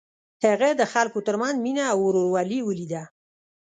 هغه 0.45 0.69
د 0.79 0.81
خلکو 0.93 1.19
تر 1.27 1.35
منځ 1.41 1.55
مینه 1.65 1.83
او 1.91 1.99
ورورولي 2.05 2.59
ولیده. 2.63 3.03